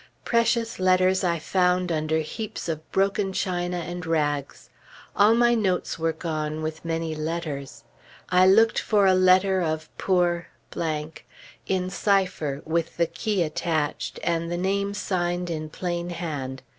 [0.25, 4.71] Precious letters I found under heaps of broken china and rags;
[5.15, 7.83] all my notes were gone, with many letters.
[8.29, 10.47] I looked for a letter of poor,
[11.67, 16.63] in cipher, with the key attached, and name signed in plain hand.